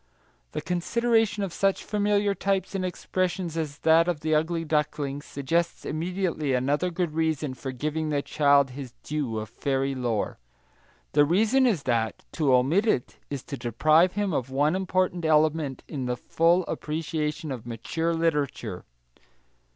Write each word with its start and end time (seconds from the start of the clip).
The 0.53 0.61
consideration 0.63 1.43
of 1.43 1.53
such 1.53 1.83
familiar 1.83 2.33
types 2.33 2.73
and 2.73 2.83
expressions 2.83 3.55
as 3.55 3.77
that 3.81 4.07
of 4.07 4.21
the 4.21 4.33
ugly 4.33 4.65
duckling 4.65 5.21
suggests 5.21 5.85
immediately 5.85 6.55
another 6.55 6.89
good 6.89 7.13
reason 7.13 7.53
for 7.53 7.71
giving 7.71 8.09
the 8.09 8.23
child 8.23 8.71
his 8.71 8.93
due 9.03 9.37
of 9.37 9.47
fairy 9.47 9.93
lore. 9.93 10.39
The 11.11 11.23
reason 11.23 11.67
is 11.67 11.83
that 11.83 12.25
to 12.31 12.51
omit 12.51 12.87
it 12.87 13.19
is 13.29 13.43
to 13.43 13.57
deprive 13.57 14.13
him 14.13 14.33
of 14.33 14.49
one 14.49 14.75
important 14.75 15.23
element 15.23 15.83
in 15.87 16.07
the 16.07 16.17
full 16.17 16.63
appreciation 16.65 17.51
of 17.51 17.67
mature 17.67 18.11
literature. 18.15 18.85